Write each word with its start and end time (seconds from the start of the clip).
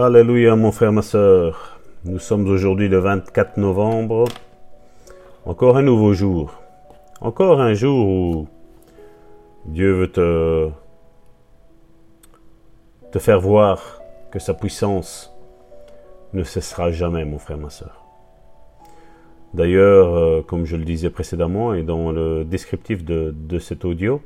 Alléluia 0.00 0.54
mon 0.54 0.70
frère, 0.70 0.92
ma 0.92 1.02
soeur. 1.02 1.80
Nous 2.04 2.20
sommes 2.20 2.46
aujourd'hui 2.46 2.88
le 2.88 2.98
24 2.98 3.56
novembre. 3.56 4.26
Encore 5.44 5.76
un 5.76 5.82
nouveau 5.82 6.12
jour. 6.12 6.54
Encore 7.20 7.60
un 7.60 7.74
jour 7.74 8.06
où 8.06 8.48
Dieu 9.66 9.90
veut 9.90 10.12
te, 10.12 10.70
faire 13.18 13.40
voir 13.40 14.00
que 14.30 14.38
sa 14.38 14.54
puissance 14.54 15.34
ne 16.32 16.44
cessera 16.44 16.92
jamais, 16.92 17.24
mon 17.24 17.40
frère, 17.40 17.58
ma 17.58 17.70
soeur. 17.70 18.04
D'ailleurs, 19.52 20.14
euh, 20.14 20.42
comme 20.42 20.64
je 20.64 20.76
le 20.76 20.84
disais 20.84 21.10
précédemment 21.10 21.74
et 21.74 21.82
dans 21.82 22.12
le 22.12 22.44
descriptif 22.44 23.04
de, 23.04 23.34
de 23.36 23.58
cet 23.58 23.84
audio, 23.84 24.22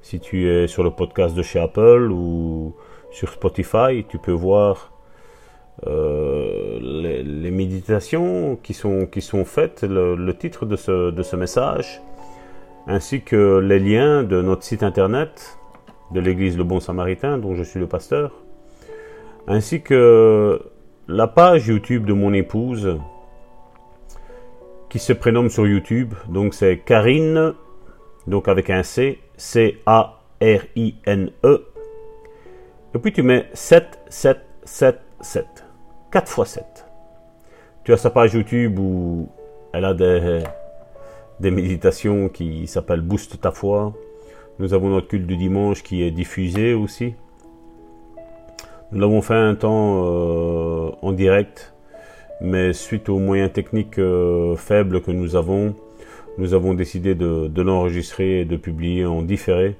si 0.00 0.20
tu 0.20 0.48
es 0.48 0.66
sur 0.66 0.82
le 0.82 0.90
podcast 0.90 1.34
de 1.34 1.42
chez 1.42 1.60
Apple 1.60 2.10
ou 2.10 2.74
sur 3.16 3.30
Spotify, 3.30 4.04
tu 4.06 4.18
peux 4.18 4.32
voir 4.32 4.92
euh, 5.86 6.78
les, 6.82 7.50
méditations 7.50 8.58
qui 8.62 8.74
sont, 8.74 9.06
qui 9.06 9.22
sont 9.22 9.46
faites, 9.46 9.84
le, 9.88 10.32
titre 10.34 10.66
de 10.66 10.76
ce, 10.76 11.10
de 11.10 11.22
ce, 11.22 11.34
message, 11.34 12.02
ainsi 12.86 13.22
que 13.22 13.58
les 13.58 13.78
liens 13.78 14.22
de 14.22 14.42
notre 14.42 14.64
site 14.64 14.82
internet 14.82 15.58
de 16.12 16.20
l'église 16.20 16.58
Le 16.58 16.64
Bon 16.64 16.78
Samaritain, 16.78 17.38
dont 17.38 17.54
je 17.54 17.62
suis 17.62 17.80
le 17.80 17.86
pasteur, 17.86 18.32
ainsi 19.48 19.80
que 19.80 20.60
la 21.08 21.26
page 21.26 21.68
YouTube 21.68 22.04
de 22.04 22.12
mon 22.12 22.34
épouse, 22.34 22.98
qui 24.90 24.98
se 24.98 25.14
prénomme 25.14 25.48
sur 25.48 25.66
YouTube. 25.66 26.12
Donc 26.28 26.52
c'est 26.52 26.80
Karine, 26.84 27.54
donc 28.26 28.46
avec 28.46 28.68
un 28.68 28.82
C, 28.82 29.20
C-A-R-I-N-E. 29.38 29.76
Et 32.96 32.98
puis 32.98 33.12
tu 33.12 33.22
mets 33.22 33.50
7, 33.52 33.98
7, 34.08 34.38
7, 34.64 34.98
7. 35.20 35.46
4 36.10 36.28
fois 36.30 36.46
7. 36.46 36.86
Tu 37.84 37.92
as 37.92 37.98
sa 37.98 38.08
page 38.08 38.32
YouTube 38.32 38.78
où 38.78 39.28
elle 39.74 39.84
a 39.84 39.92
des, 39.92 40.42
des 41.38 41.50
méditations 41.50 42.30
qui 42.30 42.66
s'appellent 42.66 43.02
Boost 43.02 43.38
ta 43.38 43.50
foi. 43.50 43.92
Nous 44.58 44.72
avons 44.72 44.88
notre 44.88 45.08
culte 45.08 45.26
du 45.26 45.36
dimanche 45.36 45.82
qui 45.82 46.04
est 46.04 46.10
diffusé 46.10 46.72
aussi. 46.72 47.12
Nous 48.92 48.98
l'avons 48.98 49.20
fait 49.20 49.34
un 49.34 49.56
temps 49.56 50.02
euh, 50.06 50.90
en 51.02 51.12
direct, 51.12 51.74
mais 52.40 52.72
suite 52.72 53.10
aux 53.10 53.18
moyens 53.18 53.52
techniques 53.52 53.98
euh, 53.98 54.56
faibles 54.56 55.02
que 55.02 55.10
nous 55.10 55.36
avons, 55.36 55.74
nous 56.38 56.54
avons 56.54 56.72
décidé 56.72 57.14
de, 57.14 57.46
de 57.48 57.60
l'enregistrer 57.62 58.40
et 58.40 58.44
de 58.46 58.56
publier 58.56 59.04
en 59.04 59.20
différé 59.20 59.76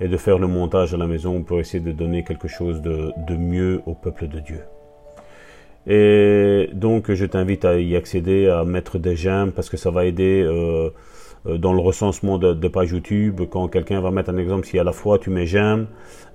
et 0.00 0.08
de 0.08 0.16
faire 0.16 0.38
le 0.38 0.46
montage 0.46 0.94
à 0.94 0.96
la 0.96 1.06
maison 1.06 1.42
pour 1.42 1.60
essayer 1.60 1.82
de 1.82 1.92
donner 1.92 2.24
quelque 2.24 2.48
chose 2.48 2.82
de, 2.82 3.12
mieux 3.36 3.80
au 3.86 3.94
peuple 3.94 4.28
de 4.28 4.40
Dieu. 4.40 4.60
Et 5.86 6.70
donc 6.72 7.12
je 7.12 7.26
t'invite 7.26 7.64
à 7.64 7.78
y 7.78 7.94
accéder, 7.94 8.48
à 8.48 8.64
mettre 8.64 8.98
des 8.98 9.16
j'aime 9.16 9.52
parce 9.52 9.68
que 9.68 9.76
ça 9.76 9.90
va 9.90 10.06
aider 10.06 10.42
euh, 10.42 10.90
euh, 11.46 11.58
dans 11.58 11.74
le 11.74 11.80
recensement 11.80 12.38
de, 12.38 12.54
de 12.54 12.68
page 12.68 12.90
YouTube. 12.90 13.42
Quand 13.50 13.68
quelqu'un 13.68 14.00
va 14.00 14.10
mettre 14.10 14.30
un 14.30 14.38
exemple, 14.38 14.66
si 14.66 14.78
à 14.78 14.84
la 14.84 14.92
fois 14.92 15.18
tu 15.18 15.28
mets 15.28 15.46
j'aime, 15.46 15.86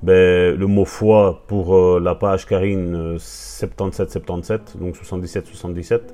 ben, 0.03 0.55
le 0.55 0.67
mot 0.67 0.85
foi 0.85 1.43
pour 1.47 1.75
euh, 1.75 1.99
la 1.99 2.13
page 2.13 2.45
Karine 2.45 3.17
7777, 3.17 4.77
donc 4.79 4.95
77 4.95 6.13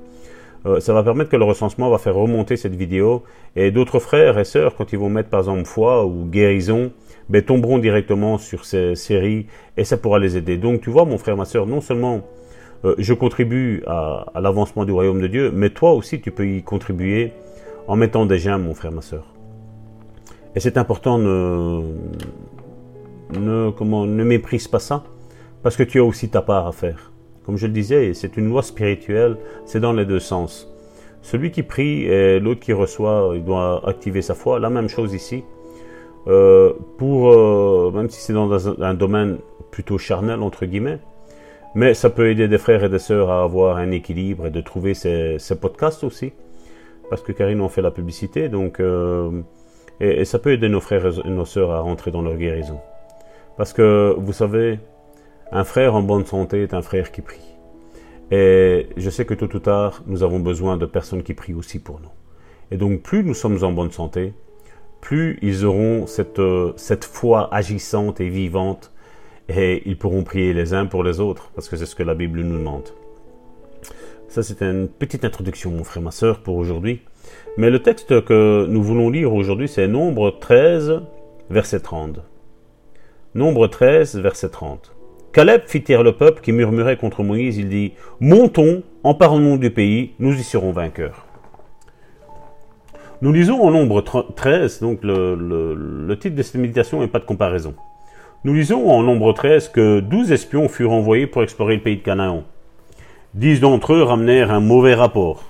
77, 0.65 0.81
ça 0.81 0.93
va 0.93 1.03
permettre 1.03 1.29
que 1.29 1.35
le 1.35 1.43
recensement 1.43 1.89
va 1.91 1.99
faire 1.99 2.15
remonter 2.15 2.57
cette 2.57 2.75
vidéo 2.75 3.23
et 3.55 3.69
d'autres 3.69 3.99
frères 3.99 4.39
et 4.39 4.45
sœurs, 4.45 4.75
quand 4.75 4.91
ils 4.93 4.99
vont 4.99 5.09
mettre 5.09 5.29
par 5.29 5.41
exemple 5.41 5.65
foi 5.65 6.05
ou 6.05 6.25
guérison, 6.25 6.91
ben, 7.29 7.43
tomberont 7.43 7.77
directement 7.77 8.39
sur 8.39 8.65
ces 8.65 8.95
séries 8.95 9.45
et 9.77 9.83
ça 9.83 9.97
pourra 9.97 10.17
les 10.17 10.37
aider. 10.37 10.57
Donc 10.57 10.81
tu 10.81 10.89
vois 10.89 11.05
mon 11.05 11.19
frère, 11.19 11.37
ma 11.37 11.45
sœur, 11.45 11.67
non 11.67 11.81
seulement 11.81 12.21
euh, 12.83 12.95
je 12.97 13.13
contribue 13.13 13.83
à, 13.85 14.25
l'avancement 14.41 14.85
du 14.85 14.91
royaume 14.91 15.21
de 15.21 15.27
Dieu, 15.27 15.51
mais 15.53 15.69
toi 15.69 15.93
aussi 15.93 16.19
tu 16.19 16.31
peux 16.31 16.47
y 16.47 16.63
contribuer 16.63 17.31
en 17.87 17.95
mettant 17.95 18.25
des 18.25 18.39
j'aime, 18.39 18.63
mon 18.63 18.73
frère, 18.73 18.91
ma 18.91 19.01
soeur. 19.01 19.25
Et 20.55 20.59
c'est 20.59 20.77
important, 20.77 21.19
ne, 21.19 21.81
ne, 23.37 23.69
comment, 23.69 24.05
ne 24.05 24.23
méprise 24.23 24.67
pas 24.67 24.79
ça, 24.79 25.03
parce 25.61 25.75
que 25.75 25.83
tu 25.83 25.99
as 25.99 26.03
aussi 26.03 26.29
ta 26.29 26.41
part 26.41 26.65
à 26.65 26.71
faire. 26.71 27.11
Comme 27.45 27.57
je 27.57 27.67
le 27.67 27.73
disais, 27.73 28.13
c'est 28.13 28.37
une 28.37 28.49
loi 28.49 28.63
spirituelle, 28.63 29.37
c'est 29.65 29.79
dans 29.79 29.93
les 29.93 30.05
deux 30.05 30.19
sens. 30.19 30.71
Celui 31.21 31.51
qui 31.51 31.63
prie 31.63 32.03
et 32.05 32.39
l'autre 32.39 32.59
qui 32.59 32.73
reçoit, 32.73 33.31
il 33.35 33.43
doit 33.43 33.87
activer 33.87 34.21
sa 34.21 34.35
foi. 34.35 34.59
La 34.59 34.69
même 34.69 34.89
chose 34.89 35.13
ici. 35.13 35.43
Euh, 36.27 36.73
pour, 36.97 37.31
euh, 37.31 37.91
même 37.93 38.09
si 38.09 38.19
c'est 38.19 38.33
dans 38.33 38.69
un 38.81 38.93
domaine 38.95 39.37
plutôt 39.69 39.97
charnel, 39.97 40.41
entre 40.41 40.65
guillemets, 40.65 40.99
mais 41.75 41.93
ça 41.93 42.09
peut 42.09 42.29
aider 42.29 42.47
des 42.47 42.57
frères 42.57 42.83
et 42.83 42.89
des 42.89 42.99
sœurs 42.99 43.29
à 43.29 43.43
avoir 43.43 43.77
un 43.77 43.91
équilibre 43.91 44.47
et 44.47 44.49
de 44.49 44.61
trouver 44.61 44.93
ces, 44.93 45.37
podcasts 45.59 46.03
aussi. 46.03 46.33
Parce 47.09 47.21
que 47.21 47.31
Karine 47.31 47.61
en 47.61 47.69
fait 47.69 47.83
la 47.83 47.91
publicité, 47.91 48.49
donc 48.49 48.79
euh, 48.79 49.29
et, 49.99 50.25
ça 50.25 50.39
peut 50.39 50.51
aider 50.51 50.69
nos 50.69 50.79
frères 50.79 51.05
et 51.05 51.29
nos 51.29 51.45
sœurs 51.45 51.71
à 51.71 51.81
rentrer 51.81 52.09
dans 52.09 52.23
leur 52.23 52.35
guérison. 52.35 52.79
Parce 53.57 53.73
que 53.73 54.15
vous 54.17 54.33
savez, 54.33 54.79
un 55.55 55.63
frère 55.63 55.95
en 55.95 56.01
bonne 56.01 56.25
santé 56.25 56.63
est 56.63 56.73
un 56.73 56.81
frère 56.81 57.13
qui 57.13 57.21
prie. 57.21 57.55
Et 58.29 58.89
je 58.97 59.09
sais 59.09 59.23
que 59.23 59.33
tôt 59.33 59.55
ou 59.55 59.59
tard, 59.59 60.03
nous 60.05 60.21
avons 60.21 60.41
besoin 60.41 60.75
de 60.75 60.85
personnes 60.85 61.23
qui 61.23 61.33
prient 61.33 61.53
aussi 61.53 61.79
pour 61.79 62.01
nous. 62.01 62.09
Et 62.71 62.77
donc 62.77 63.01
plus 63.01 63.23
nous 63.23 63.33
sommes 63.33 63.63
en 63.63 63.71
bonne 63.71 63.91
santé, 63.91 64.33
plus 64.99 65.39
ils 65.41 65.63
auront 65.63 66.07
cette, 66.07 66.39
euh, 66.39 66.73
foi 67.09 67.47
agissante 67.53 68.19
et 68.19 68.27
vivante 68.27 68.91
et 69.47 69.81
ils 69.85 69.97
pourront 69.97 70.23
prier 70.23 70.53
les 70.53 70.73
uns 70.73 70.87
pour 70.87 71.05
les 71.05 71.21
autres, 71.21 71.51
parce 71.55 71.69
que 71.69 71.77
c'est 71.77 71.85
ce 71.85 71.95
que 71.95 72.03
la 72.03 72.15
Bible 72.15 72.41
nous 72.41 72.57
demande. 72.57 72.89
Ça, 74.27 74.43
c'est 74.43 74.61
une 74.61 74.89
petite 74.89 75.23
introduction, 75.23 75.71
mon 75.71 75.85
frère, 75.85 76.03
ma 76.03 76.11
soeur, 76.11 76.39
pour 76.39 76.55
aujourd'hui. 76.57 77.01
Mais 77.55 77.69
le 77.69 77.81
texte 77.81 78.25
que 78.25 78.65
nous 78.67 78.83
voulons 78.83 79.09
lire 79.09 79.33
aujourd'hui, 79.33 79.69
c'est 79.69 79.87
Nombre 79.87 80.31
13, 80.41 81.01
verset 81.49 81.79
30. 81.79 82.19
Nombre 83.35 83.67
13, 83.67 84.17
verset 84.17 84.49
30. 84.49 84.94
Caleb 85.35 85.63
fit 85.65 85.83
taire 85.83 86.01
le 86.01 86.13
peuple 86.13 86.39
qui 86.39 86.53
murmurait 86.53 86.95
contre 86.95 87.21
Moïse. 87.21 87.57
Il 87.57 87.67
dit 87.67 87.91
Montons, 88.21 88.83
emparons-nous 89.03 89.57
du 89.57 89.69
pays, 89.69 90.11
nous 90.17 90.33
y 90.33 90.43
serons 90.43 90.71
vainqueurs. 90.71 91.25
Nous 93.21 93.33
lisons 93.33 93.61
en 93.61 93.69
nombre 93.69 93.99
13, 94.01 94.79
donc 94.79 95.03
le, 95.03 95.35
le 95.35 96.19
titre 96.19 96.37
de 96.37 96.41
cette 96.41 96.55
méditation 96.55 97.01
n'est 97.01 97.09
pas 97.09 97.19
de 97.19 97.25
comparaison. 97.25 97.73
Nous 98.45 98.53
lisons 98.53 98.89
en 98.89 99.03
nombre 99.03 99.33
13 99.33 99.67
que 99.67 99.99
douze 99.99 100.31
espions 100.31 100.69
furent 100.69 100.93
envoyés 100.93 101.27
pour 101.27 101.43
explorer 101.43 101.75
le 101.75 101.81
pays 101.81 101.97
de 101.97 102.01
Canaan. 102.01 102.45
Dix 103.33 103.59
d'entre 103.59 103.91
eux 103.91 104.03
ramenèrent 104.03 104.51
un 104.51 104.61
mauvais 104.61 104.93
rapport. 104.93 105.43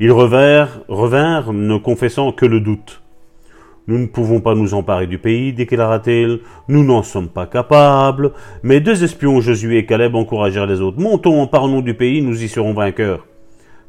Ils 0.00 0.10
revinrent 0.10 1.52
ne 1.52 1.78
confessant 1.78 2.32
que 2.32 2.44
le 2.44 2.58
doute. 2.58 3.02
Nous 3.88 3.98
ne 3.98 4.06
pouvons 4.06 4.40
pas 4.40 4.56
nous 4.56 4.74
emparer 4.74 5.06
du 5.06 5.18
pays, 5.18 5.52
déclara-t-il. 5.52 6.40
Nous 6.68 6.84
n'en 6.84 7.02
sommes 7.02 7.28
pas 7.28 7.46
capables. 7.46 8.32
Mais 8.62 8.80
deux 8.80 9.04
espions, 9.04 9.40
Josué 9.40 9.78
et 9.78 9.86
Caleb, 9.86 10.16
encouragèrent 10.16 10.66
les 10.66 10.80
autres. 10.80 11.00
Montons, 11.00 11.40
emparons 11.40 11.80
du 11.82 11.94
pays, 11.94 12.20
nous 12.20 12.42
y 12.42 12.48
serons 12.48 12.74
vainqueurs. 12.74 13.26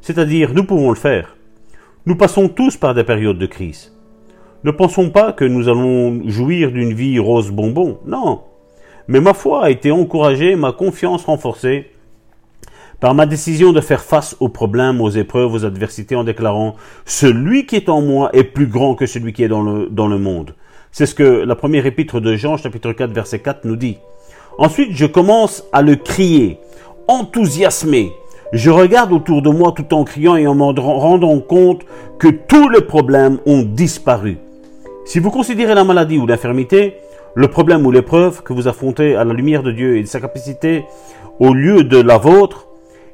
C'est-à-dire, 0.00 0.54
nous 0.54 0.64
pouvons 0.64 0.90
le 0.90 0.96
faire. 0.96 1.36
Nous 2.06 2.14
passons 2.14 2.48
tous 2.48 2.76
par 2.76 2.94
des 2.94 3.02
périodes 3.02 3.38
de 3.38 3.46
crise. 3.46 3.92
Ne 4.64 4.70
pensons 4.70 5.10
pas 5.10 5.32
que 5.32 5.44
nous 5.44 5.68
allons 5.68 6.28
jouir 6.28 6.70
d'une 6.70 6.94
vie 6.94 7.18
rose 7.18 7.50
bonbon, 7.50 7.98
non. 8.06 8.42
Mais 9.08 9.20
ma 9.20 9.34
foi 9.34 9.64
a 9.64 9.70
été 9.70 9.90
encouragée, 9.90 10.54
ma 10.54 10.72
confiance 10.72 11.24
renforcée 11.24 11.90
par 13.00 13.14
ma 13.14 13.26
décision 13.26 13.72
de 13.72 13.80
faire 13.80 14.02
face 14.02 14.36
aux 14.40 14.48
problèmes, 14.48 15.00
aux 15.00 15.10
épreuves, 15.10 15.52
aux 15.54 15.64
adversités 15.64 16.16
en 16.16 16.24
déclarant 16.24 16.74
Celui 17.04 17.66
qui 17.66 17.76
est 17.76 17.88
en 17.88 18.00
moi 18.00 18.30
est 18.32 18.44
plus 18.44 18.66
grand 18.66 18.94
que 18.94 19.06
celui 19.06 19.32
qui 19.32 19.44
est 19.44 19.48
dans 19.48 19.62
le, 19.62 19.88
dans 19.90 20.08
le 20.08 20.18
monde. 20.18 20.54
C'est 20.90 21.06
ce 21.06 21.14
que 21.14 21.22
la 21.22 21.54
première 21.54 21.86
épître 21.86 22.20
de 22.20 22.34
Jean, 22.34 22.56
chapitre 22.56 22.92
4, 22.92 23.12
verset 23.12 23.38
4, 23.40 23.64
nous 23.64 23.76
dit. 23.76 23.98
Ensuite, 24.58 24.90
je 24.92 25.06
commence 25.06 25.64
à 25.72 25.82
le 25.82 25.94
crier, 25.94 26.58
enthousiasmé. 27.06 28.12
Je 28.52 28.70
regarde 28.70 29.12
autour 29.12 29.42
de 29.42 29.50
moi 29.50 29.72
tout 29.76 29.94
en 29.94 30.04
criant 30.04 30.36
et 30.36 30.46
en 30.46 30.54
me 30.54 30.64
rendant 30.80 31.38
compte 31.38 31.82
que 32.18 32.28
tous 32.28 32.68
les 32.68 32.80
problèmes 32.80 33.38
ont 33.46 33.62
disparu. 33.62 34.38
Si 35.04 35.20
vous 35.20 35.30
considérez 35.30 35.74
la 35.74 35.84
maladie 35.84 36.18
ou 36.18 36.26
l'infirmité, 36.26 36.94
le 37.34 37.48
problème 37.48 37.86
ou 37.86 37.92
l'épreuve 37.92 38.42
que 38.42 38.52
vous 38.52 38.66
affrontez 38.66 39.14
à 39.14 39.24
la 39.24 39.34
lumière 39.34 39.62
de 39.62 39.70
Dieu 39.70 39.98
et 39.98 40.02
de 40.02 40.08
sa 40.08 40.20
capacité 40.20 40.84
au 41.38 41.54
lieu 41.54 41.84
de 41.84 42.00
la 42.00 42.18
vôtre, 42.18 42.67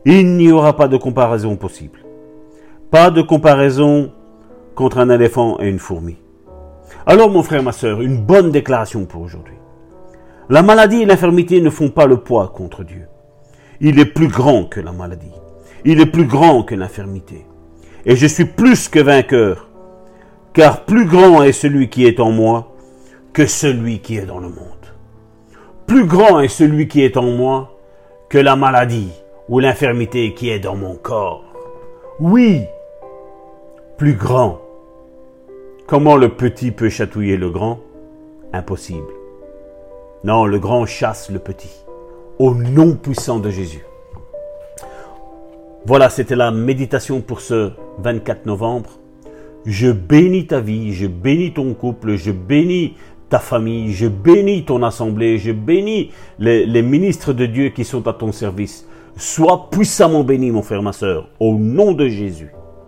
il 0.04 0.36
n'y 0.36 0.52
aura 0.52 0.76
pas 0.76 0.88
de 0.88 0.96
comparaison 0.96 1.56
possible. 1.56 2.00
Pas 2.90 3.10
de 3.10 3.22
comparaison 3.22 4.12
contre 4.74 4.98
un 4.98 5.10
éléphant 5.10 5.58
et 5.60 5.68
une 5.68 5.78
fourmi. 5.78 6.16
Alors 7.06 7.30
mon 7.30 7.42
frère, 7.42 7.62
ma 7.62 7.72
soeur, 7.72 8.02
une 8.02 8.18
bonne 8.18 8.50
déclaration 8.50 9.04
pour 9.06 9.22
aujourd'hui. 9.22 9.56
La 10.50 10.62
maladie 10.62 11.02
et 11.02 11.06
l'infirmité 11.06 11.60
ne 11.60 11.70
font 11.70 11.88
pas 11.88 12.06
le 12.06 12.18
poids 12.18 12.52
contre 12.54 12.84
Dieu. 12.84 13.06
Il 13.80 13.98
est 13.98 14.04
plus 14.04 14.28
grand 14.28 14.64
que 14.64 14.80
la 14.80 14.92
maladie. 14.92 15.32
Il 15.84 16.00
est 16.00 16.06
plus 16.06 16.26
grand 16.26 16.62
que 16.62 16.74
l'infirmité. 16.74 17.46
Et 18.04 18.16
je 18.16 18.26
suis 18.26 18.44
plus 18.44 18.88
que 18.88 19.00
vainqueur 19.00 19.68
car 20.54 20.84
plus 20.84 21.04
grand 21.04 21.42
est 21.42 21.52
celui 21.52 21.90
qui 21.90 22.06
est 22.06 22.20
en 22.20 22.30
moi 22.30 22.74
que 23.32 23.44
celui 23.44 23.98
qui 23.98 24.16
est 24.16 24.24
dans 24.24 24.38
le 24.38 24.48
monde. 24.48 24.56
Plus 25.86 26.06
grand 26.06 26.40
est 26.40 26.48
celui 26.48 26.88
qui 26.88 27.02
est 27.02 27.16
en 27.16 27.24
moi 27.24 27.76
que 28.30 28.38
la 28.38 28.54
maladie 28.54 29.10
ou 29.48 29.58
l'infirmité 29.58 30.34
qui 30.34 30.50
est 30.50 30.58
dans 30.58 30.76
mon 30.76 30.96
corps. 30.96 31.44
Oui, 32.20 32.62
plus 33.98 34.14
grand. 34.14 34.60
Comment 35.86 36.16
le 36.16 36.30
petit 36.30 36.70
peut 36.70 36.88
chatouiller 36.88 37.36
le 37.36 37.50
grand? 37.50 37.80
Impossible. 38.52 39.12
Non, 40.22 40.46
le 40.46 40.58
grand 40.58 40.86
chasse 40.86 41.30
le 41.30 41.38
petit. 41.38 41.84
Au 42.38 42.54
nom 42.54 42.94
puissant 42.94 43.38
de 43.38 43.50
Jésus. 43.50 43.84
Voilà, 45.86 46.08
c'était 46.08 46.36
la 46.36 46.50
méditation 46.50 47.20
pour 47.20 47.40
ce 47.40 47.72
24 47.98 48.46
novembre. 48.46 48.90
Je 49.66 49.90
bénis 49.90 50.46
ta 50.46 50.60
vie, 50.60 50.94
je 50.94 51.06
bénis 51.06 51.52
ton 51.52 51.74
couple, 51.74 52.16
je 52.16 52.32
bénis 52.32 52.94
ta 53.28 53.38
famille, 53.38 53.92
je 53.92 54.06
bénis 54.08 54.64
ton 54.64 54.82
assemblée, 54.82 55.38
je 55.38 55.52
bénis 55.52 56.10
les, 56.38 56.64
les 56.64 56.82
ministres 56.82 57.32
de 57.32 57.44
Dieu 57.44 57.68
qui 57.68 57.84
sont 57.84 58.06
à 58.08 58.14
ton 58.14 58.32
service. 58.32 58.86
Sois 59.16 59.68
puissamment 59.70 60.24
béni, 60.24 60.50
mon 60.50 60.62
frère, 60.62 60.82
ma 60.82 60.92
soeur, 60.92 61.28
au 61.38 61.54
nom 61.56 61.92
de 61.92 62.08
Jésus. 62.08 62.50